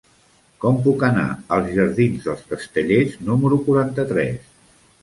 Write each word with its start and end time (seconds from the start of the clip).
Com 0.63 0.79
puc 0.87 1.05
anar 1.09 1.25
als 1.57 1.69
jardins 1.75 2.27
dels 2.29 2.43
Castellers 2.55 3.17
número 3.31 3.63
quaranta-tres? 3.71 4.53